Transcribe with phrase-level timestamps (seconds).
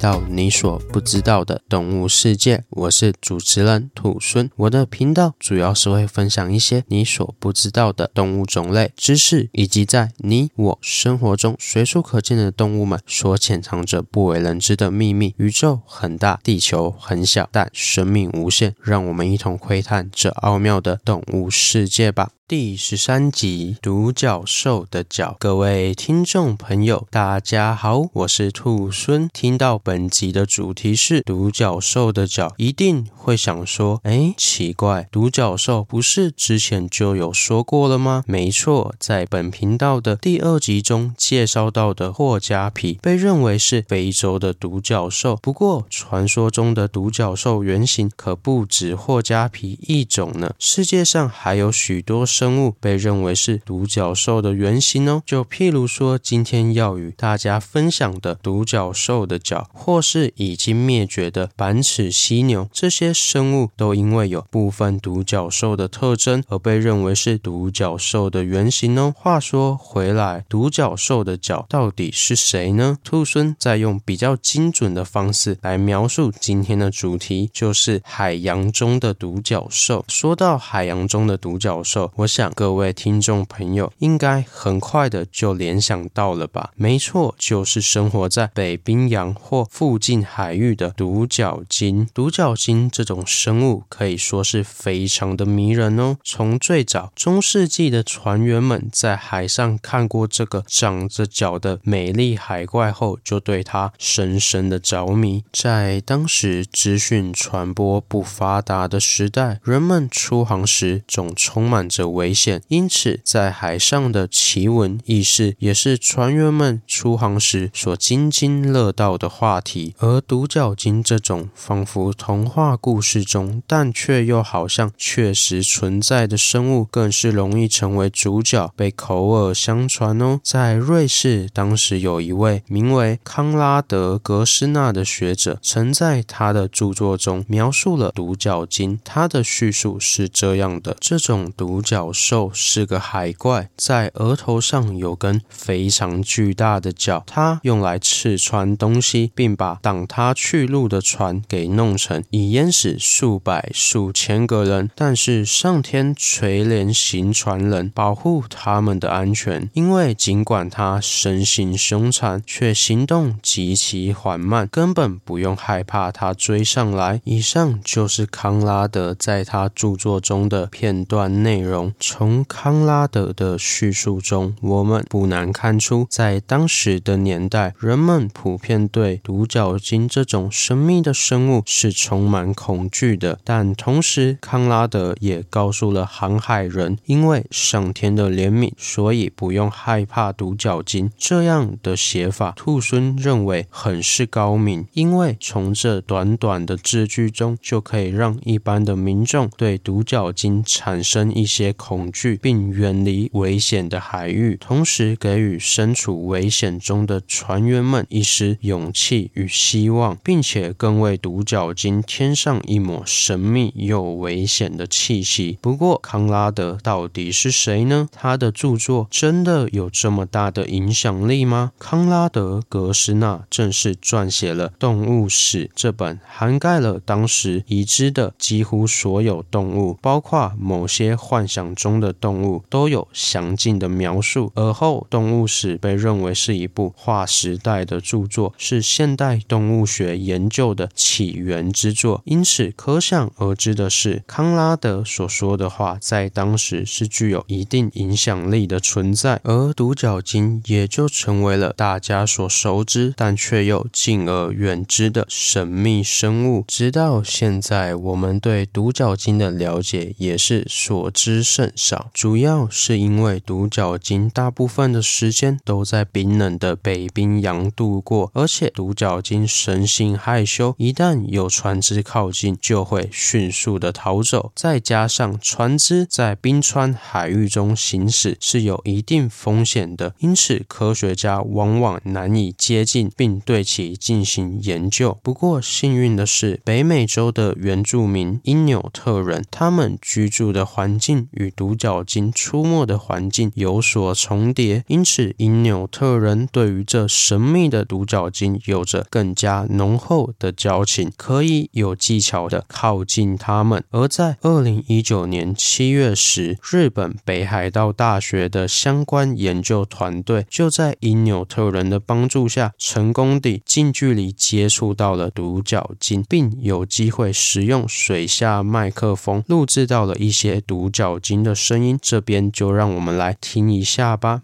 [0.00, 4.50] 到你所不知道的动物世界，我是主持人土孙。
[4.56, 15.34] 我的频道主要是会分享一些你所不知道的动物种类知识，以及在你我生活中随处可见的动物们所潜藏着不为人知的秘密。
[15.36, 18.74] 宇宙很大，地球很小，但生命无限。
[18.80, 22.30] 让我们一同窥探这奥妙的动物世界吧。
[22.50, 25.36] 第十三集：独角兽的脚。
[25.38, 29.30] 各位听众朋友，大家好，我是兔孙。
[29.32, 38.24] 听到本集的主题是独角兽的脚，一定会想说：哎，奇怪，独角兽不是之前就有说过了吗？
[38.26, 45.38] 没错，在本频道的第二集中介绍到的霍加皮被认为是非洲的独角兽。
[45.40, 50.52] 不过，传说中的独角兽原型可不止霍加皮一种呢。
[50.58, 52.26] 世界上还有许多。
[52.40, 69.12] 生物被认为是独角兽的原型哦，就譬如说，今天要与大家分享的独角兽的脚，或是已经灭绝的板齿犀牛，这些生物都因为有部分独角兽的特征而被认为是独角兽的原型哦。
[69.14, 72.96] 话说回来，独角兽的脚到底是谁呢？
[73.04, 80.06] 兔孙在用比较精准的方式来描述今天的主题，就是海洋中的独角兽。
[80.08, 82.29] 说到海洋中的独角兽，我。
[82.30, 86.70] 想各位听众朋友应该很快的就联想到了吧？
[86.76, 92.08] 没错，就是生活在北冰洋或附近海域的独角鲸。
[92.14, 96.16] 独角鲸这种生物可以说是非常的迷人哦。
[96.22, 105.42] 从最早中世纪的船员们在海上看过这个长着脚的美丽海怪后，就对它深深的着迷。
[105.52, 119.94] 在当时资讯传播不发达的时代，人们出航时总充满着危险，因此在海上的奇闻异事也是船员们出航时所津津乐道的话题。
[120.00, 130.38] 而独角鲸这种仿佛童话故事中，但却又好像确实存在的生物，更是容易成为主角，被口耳相传哦。
[130.44, 139.00] 在瑞士，当时有一位名为康拉德·格斯纳的学者，曾在他的著作中描述了独角鲸。
[139.02, 154.90] 他的叙述是这样的：这种独角兽是个海怪，在额头上有根非常巨大的角，它用来刺穿东西，并把挡它去路的船给弄沉，以淹死数百数千个人。
[154.94, 167.20] 但是上天垂怜行船人，保护他们的安全，因为尽管它身形凶残，却行动极其缓慢，根本不用害怕它追上来。
[167.24, 171.89] 以上就是康拉德在他著作中的片段内容。
[171.98, 183.38] 从康拉德的叙述中，我们不难看出，在当时的年代，人们普遍对独角鲸这种神秘的生物是充满恐惧的。
[183.44, 191.10] 但同时，康拉德也告诉了航海人，因为上天的怜悯，所以不用害怕独角鲸。
[191.16, 202.10] 这样的写法，兔孙认为很是高明，因为从这短短的字句中，就可以让一般的民众对独角鲸产生一些恐。
[202.12, 215.58] 惧，并远离危险的海域，同时给予身处危险中的船员们一丝勇气与希望，并且更为独角鲸添上一抹神秘又危险的气息。
[215.60, 218.08] 不过，康拉德到底是谁呢？
[218.12, 221.72] 他的著作真的有这么大的影响力吗？
[221.78, 234.52] 康拉德·格斯纳正是撰写了《动物史》这本涵盖了当时已知的几乎所有动物，包括某些幻想中的动物都有详尽的描述。
[234.54, 242.22] 而后，《动物史》被认为是一部划时代的著作，是现代动物学研究的起源之作。
[242.24, 256.64] 因此，可想而知的是，康拉德所说的话在当时是具有一定影响力的存在，而独角鲸也就成为了大家所熟知但却又敬而远之的神秘生物。
[256.68, 274.52] 直到现在，我们对独角鲸的了解也是所知甚少，主要是因为独角鲸大部分的时间都在冰冷的北冰洋度过，而且独角鲸生性害羞，一旦有船只靠近，就会迅速的逃走。
[274.54, 285.18] 再加上船只在冰川海域中行驶是有一定风险的，因此科学家往往难以接近并对其进行研究。
[285.22, 303.82] 不过幸运的是，北美洲的原住民因纽特人，他们居住的环境与独角鲸出没的环境有所重叠，因此因纽特人对于这神秘的独角鲸有着更加浓厚的交情，可以有技巧的靠近他们。
[303.90, 321.98] 而在二零一九年七月时，日本北海道大学的相关研究团队就在因纽特人的帮助下，成功地近距离接触到了独角鲸，并有机会使用水下麦克风录制到了一些独角鲸的声音。
[322.00, 324.42] 这边就让我们来听一下吧。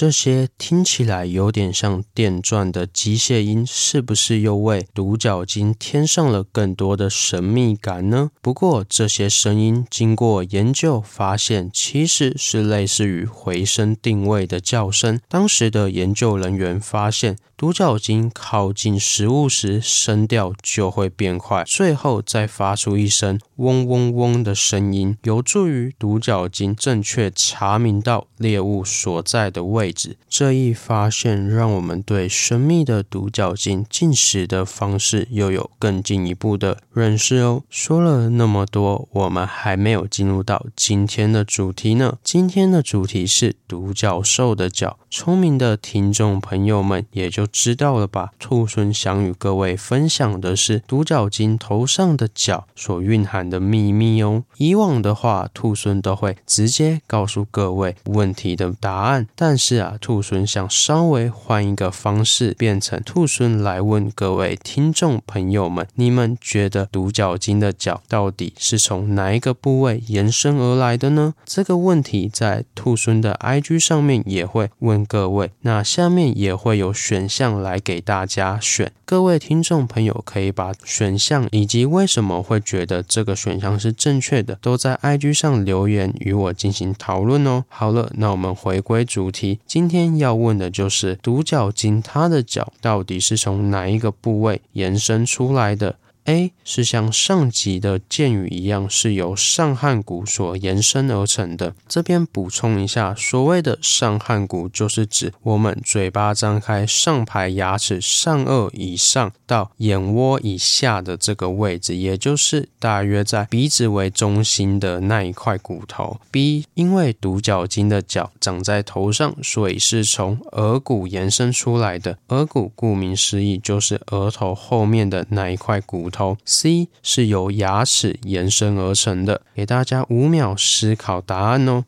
[0.00, 8.30] 这些听起来有点像电钻的机械音，是不是又为独角鲸添上了更多的神秘感呢？
[8.40, 15.18] 不过，这些声音经过研究发现，其实是类似于回声定位的叫声。
[15.28, 30.16] 当时的研究人员发现，独角鲸靠近食物时，声调就会变快，最后再发出一声嗡嗡嗡的声音，有助于独角鲸正确查明到猎物所在的位置。
[30.28, 37.64] 这一发现让我们对神秘的独角鲸进食的方式又有更进一步的认识哦。
[37.68, 42.18] 说了那么多，我们还没有进入到今天的主题呢。
[42.22, 45.00] 今天的主题是独角兽的角。
[45.10, 48.30] 聪明的听众朋友们也就知道了吧？
[48.38, 54.44] 兔孙想与各位分享的是独角鲸头上的角所蕴含的秘密哦。
[54.58, 71.34] 以往的话，兔孙都会直接告诉各位问题的答案，但是啊，兔孙想稍微换一个方式，变成兔孙来问各位听众朋友们：你们觉得独角鲸的角到底是从哪一个部位延伸而来的呢？
[71.44, 75.08] 这个问题在兔孙的 IG 上面也会问。
[75.08, 78.90] 各位，那下面也会有选项来给大家选。
[79.04, 87.64] 各位听众朋友可以把选项以及为什么会觉得这个选项是正确的，都在 IG 上留言与我进行讨论哦。
[87.68, 95.96] 好了，那我们回归主题，今天要问的就是独角鲸它的角到底是从哪一个部位延伸出来的
[96.28, 101.74] ？A 是像上集的箭语一样，是由上颌骨所延伸而成的。
[101.88, 116.20] 这边补充一下，所谓的上颌骨，就是指我们嘴巴张开上排牙齿上颚以上到眼窝以下的这个位置，也就是大约在鼻子为中心的那一块骨头。
[116.30, 122.18] B 因为独角鲸的角长在头上，所以是从额骨延伸出来的。
[122.28, 126.17] 额骨顾名思义，就是额头后面的那一块骨头。
[126.44, 131.84] C 是由牙齿延伸而成的，给大家五秒思考答案哦。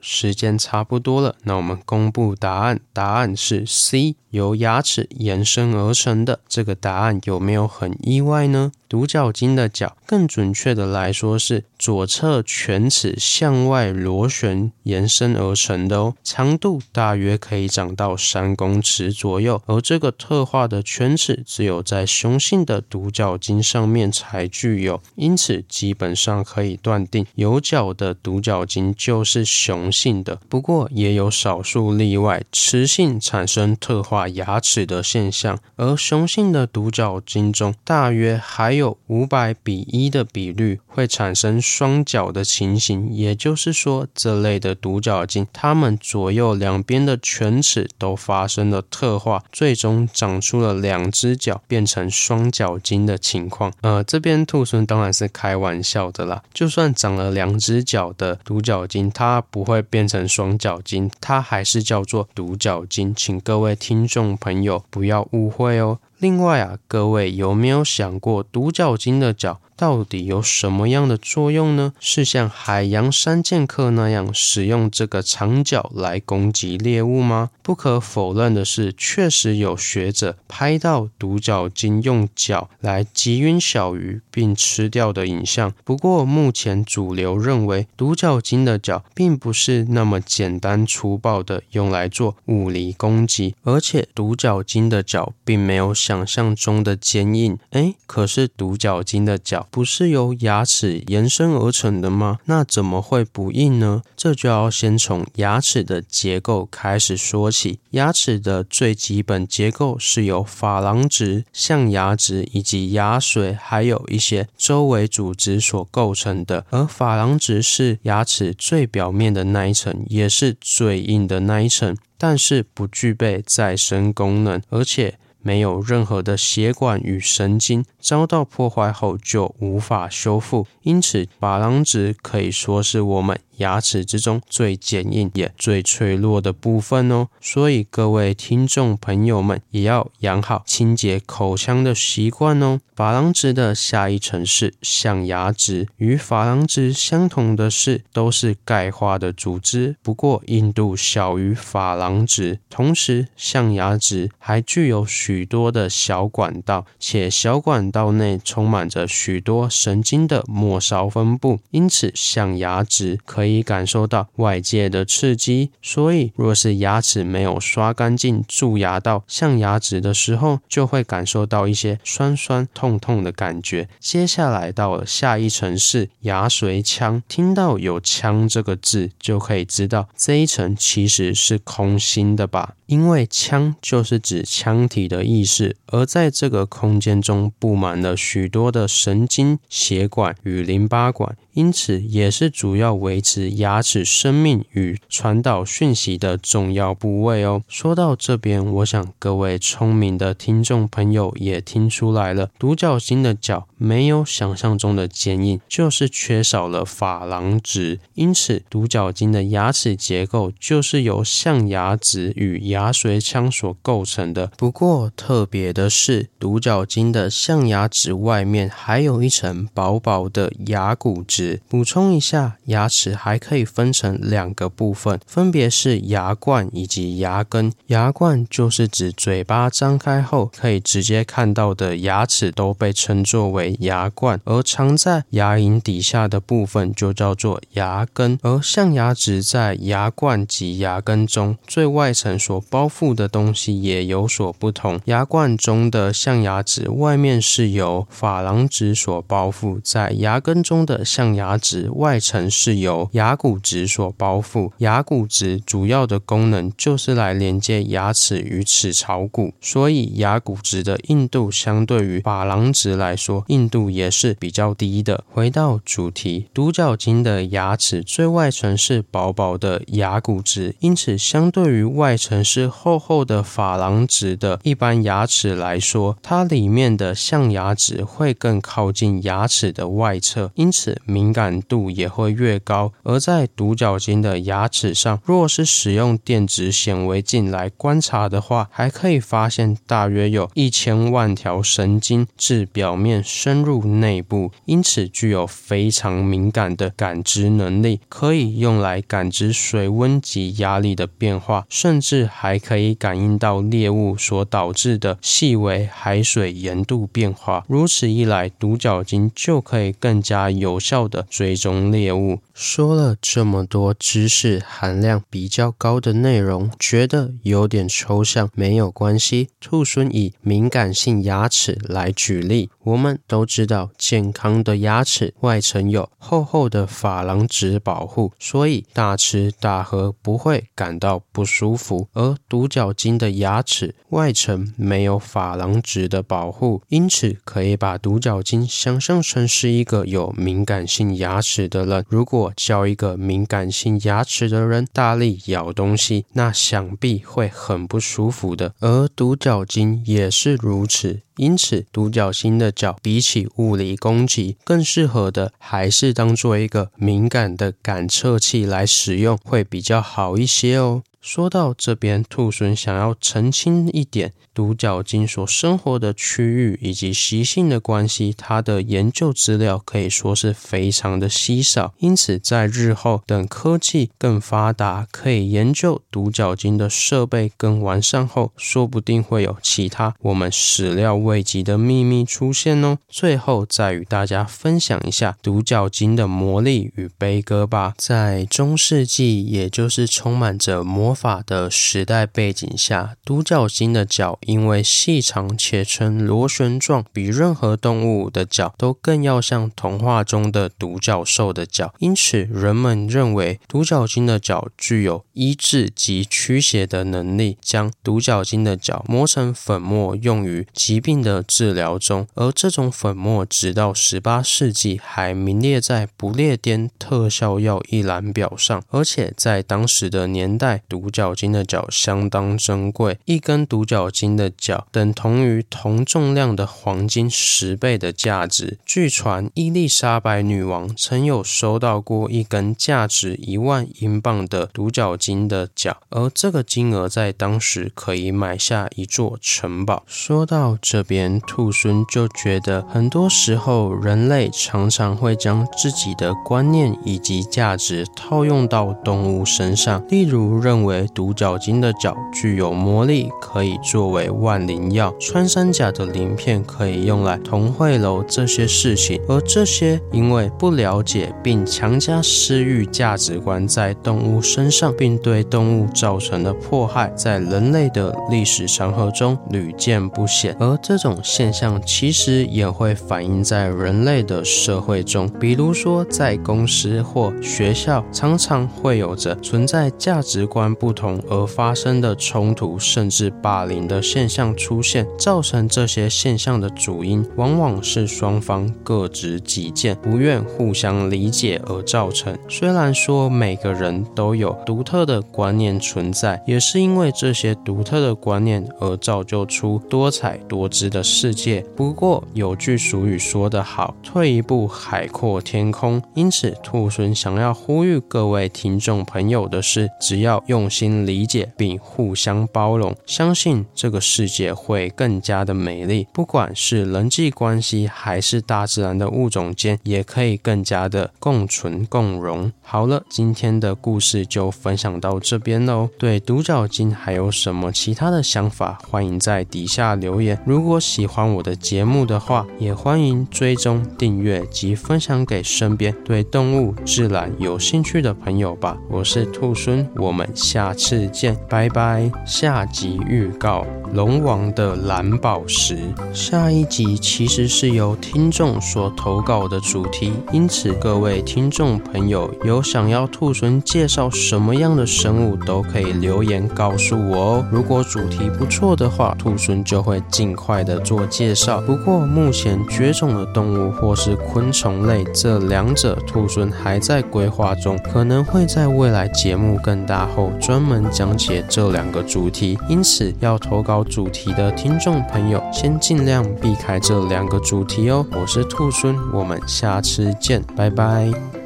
[0.00, 6.40] 时间差不多了，那我们公布答案，答案是 C，由牙齿延伸而成的。
[6.46, 8.72] 这个答案有没有很意外呢？
[8.88, 19.62] 独角鲸的角，更准确的来说是左侧犬齿向外螺旋延伸而成的哦，长度大约可以长到三公尺左右。
[19.64, 30.38] 而这个特化的犬齿只有在雄性的独角鲸上面才具有，因此基本上可以断定有角的独角鲸就是雄性的。
[30.50, 38.98] 不过也有少数例外，雌性产生特化牙齿的现象，而雄性的独角鲸中大约还有。
[39.08, 53.70] 五百比一的比率会产生双角的情形，也就是说，这类的独角鲸，它们左右两边的犬齿都发生了特化，最终长出了两只脚，变成双角鲸的情况。
[53.82, 65.98] 呃，这边兔孙当然是开玩笑的啦，就算长了两只脚的独角鲸，它不会变成双角鲸，它还是叫做独角鲸，请各位听众朋友不要误会哦。
[66.18, 71.92] 另外啊，各位有没有想过独角鲸的角到底有什么样的作用呢？
[71.98, 77.50] 是像海洋三剑客那样使用这个长角来攻击猎物吗？
[77.62, 85.74] 不可否认的是，确实有学者拍到独角鲸用角来击晕小鱼并吃掉的影像。
[85.82, 97.58] 不过，目前主流认为独角鲸的角并不是那么简单粗暴的用来做物理攻击，而且独角鲸的角并没有想象中的坚硬。
[97.70, 99.66] 诶，可是独角鲸的角。
[99.72, 102.38] 不是由牙齿延伸而成的吗？
[102.44, 104.02] 那怎么会不硬呢？
[104.14, 107.78] 这就要先从牙齿的结构开始说起。
[107.92, 116.66] 牙齿的最基本结构是由珐琅质、象牙质以及牙髓，还有一些周围组织所构成的。
[116.68, 125.18] 而珐琅质是牙齿最表面的那一层，也是最硬的那一层，但是不具备再生功能，而且。
[125.42, 133.38] 没有任何的血管与神经遭到破坏后就无法修复，因此珐琅质可以说是我们。
[133.58, 142.80] 牙齿之中最坚硬也最脆弱的部分哦，所以各位听众朋友们也要养好清洁口腔的习惯哦。
[142.94, 152.60] 珐琅质的下一层是象牙质，与珐琅质相同的是，都是钙化的组织，不过硬度小于珐琅质。
[152.68, 163.41] 同时，象牙质还具有许多的小管道，且小管道内充满着许多神经的末梢分布，因此象牙质可。
[163.42, 173.88] 可以感受到外界的刺激，所以若是牙齿没有刷干净蛀牙到象牙质的时候，就会感受到一些酸酸痛痛的感觉。
[173.98, 182.76] 接下来到了下一层是牙髓腔，听到有“腔”这个字，就可以知道这一层其实是空心的吧。
[182.86, 197.62] 因为腔就是指腔体的意思，而在这个空间中布满了许多的神经、血管与淋巴管，因此也是主要维持牙齿生命与传导讯息的重要部位哦。
[197.68, 214.50] 说到这边，我想各位聪明的听众朋友也听出来了，独角鲸的角没有想象中的坚硬，就是缺少了珐琅质，因此独角鲸的牙齿结构就是由象牙质与牙髓腔所构成的。
[214.56, 221.41] 不过特别的是，独角鲸的象牙质外面还有一层薄薄的牙骨质。
[221.68, 227.72] 补充一下，牙齿还可以分成两个部分，分别是牙冠以及牙根。
[227.86, 234.40] 牙冠就是指嘴巴张开后可以直接看到的牙齿，都被称作为牙冠。
[234.44, 238.38] 而藏在牙龈底下的部分就叫做牙根。
[238.42, 245.00] 而象牙质在牙冠及牙根中最外层所包覆的东西也有所不同。
[245.06, 254.72] 牙冠中的象牙质外面是由珐琅质所包覆，在牙根中的象牙质外层是由牙骨质所包覆。
[254.78, 265.22] 牙骨质主要的功能就是来连接牙齿与齿槽骨，所以牙骨质的硬度相对于珐琅质来说，硬度也是比较低的。
[265.30, 272.72] 回到主题，独角鲸的牙齿最外层是薄薄的牙骨质，因此相对于外层是。
[272.72, 282.92] 厚厚的珐琅质的一般牙齿来说，它里面的象牙质会更靠近牙齿的外侧，因此敏感度也会越高。
[283.04, 302.28] 而在独角鲸的牙齿上，若是使用电子显微镜来观察的话，还可以发现大约有一千万条神经至表面深入内部，因此具有非常敏感的感知能力，可以用来感知水温及压力的变化，甚至。
[302.34, 312.40] 还可以感应到猎物所导致的细微海水盐度变化，如此一来，独角鲸就可以更加有效的追踪猎物。
[312.54, 319.50] 说了这么多知识含量比较高的内容，觉得有点抽象，没有关系。
[319.60, 332.08] 兔猻以敏感性牙齿来举例，我们都知道，健康的牙齿外层有厚厚的珐琅质保护，所以大吃大喝不会感到不舒服。
[332.14, 342.04] 而独角鲸的牙齿外层没有珐琅质的保护，因此可以把独角鲸想象成是一个有敏感性牙齿的人。
[342.08, 348.74] 如果叫一个敏感性牙齿的人大力咬东西，那想必会很不舒服的。
[348.80, 361.02] 而独角鲸也是如此，因此独角鲸的角比起物理攻击，更适合的还是当做一个敏感的感测器来使用，会比较好一些哦。
[361.20, 371.94] 说到这边，兔猻想要澄清一点，独角鲸所生活的区域以及习性的关系，它的研究资料可以说是非常的稀少。
[371.98, 382.98] 因此，在日后等科技更发达，可以研究独角鲸的设备更完善后，说不定会有其他我们始料未及的秘密出现哦。
[383.08, 387.94] 最后再与大家分享一下独角鲸的魔力与悲歌吧。
[387.96, 428.78] 在中世纪，也就是充满着魔法的时代背景下，独角鲸的脚因为细长且呈螺旋状，比任何动物的脚都更要像童话中的独角兽的脚，因此人们认为独角鲸的脚具有医治及驱邪的能力，将独角鲸的脚磨成粉末用于疾病的治疗中，而这种粉末直到十八世纪还名列在不列颠特效药一览表上，而且在当时的年代，独角鲸的脚相当珍贵，一根独角鲸的脚等同于同重量的黄金十倍的价值。
[428.86, 440.04] 据传，伊丽莎白女王曾有收到过一根价值一万英镑的独角鲸的脚，而这个金额在当时可以买下一座城堡。
[440.06, 470.56] 说到这边，兔孙就觉得，很多时候人类常常会将自己的观念以及价值套用到动物身上，例如认为独角鲸的脚具有魔力，可以作为万灵药；穿山甲的鳞片可以用来同汇楼这些事情，而这些因为不了解并强加私欲价值观在动物身上，并对动物造成的迫害，在人类的历史长河中屡见不鲜。
[470.60, 485.06] 而这这种现象其实也会反映在人类的社会中，比如说在公司或学校，常常会有着存在价值观不同而发生的冲突，甚至霸凌的现象出现。
[485.18, 492.36] 造成这些现象的主因，往往是双方各执己见，不愿互相理解而造成。
[492.50, 501.64] 虽然说每个人都有独特的观念存在，也是因为这些独特的观念而造就出多彩多姿的世界。
[501.76, 516.06] 不过有句俗语说得好：“退一步，海阔天空。”因此，兔孙想要呼吁各位听众朋友的是：只要用心理解并互相包容，相信这个世界会更加的美丽。
[516.12, 522.52] 不管是人际关系，还是大自然的物种间，也可以更加的共存共荣。
[522.60, 525.88] 好了，今天的故事就分享到这边喽。
[525.98, 528.78] 对独角鲸还有什么其他的想法？
[528.88, 530.38] 欢迎在底下留言。
[530.44, 538.78] 如果如果喜欢我的节目的话，也欢迎追踪订阅及分享给身边对动物自然有兴趣的朋友吧。
[538.88, 542.10] 我是兔孙，我们下次见，拜拜。
[542.24, 545.78] 下集预告：龙王的蓝宝石。
[546.14, 557.46] 下一集其实是由听众所投稿的主题，因此各位听众朋友有想要兔孙介绍什么样的生物，都可以留言告诉我哦。
[557.52, 561.60] 如果主题不错的话，兔孙就会尽快的做介绍。
[561.62, 572.58] 不过目前绝种的动物或是昆虫类这两者，兔孙还在规划中，可能会在未来节目更大后专门讲解这两个主题。
[572.68, 578.04] 因此要投稿主题的听众朋友，先尽量避开这两个主题哦。
[578.12, 581.41] 我是兔孙，我们下次见，拜拜。